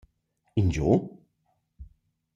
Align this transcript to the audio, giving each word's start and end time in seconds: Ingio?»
Ingio?» 0.61 0.89